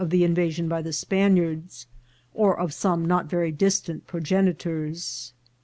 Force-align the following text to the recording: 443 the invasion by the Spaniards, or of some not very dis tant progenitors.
443 0.01 0.17
the 0.19 0.25
invasion 0.27 0.67
by 0.67 0.81
the 0.81 0.91
Spaniards, 0.93 1.85
or 2.33 2.59
of 2.59 2.73
some 2.73 3.05
not 3.05 3.27
very 3.27 3.51
dis 3.51 3.81
tant 3.81 4.07
progenitors. 4.07 5.31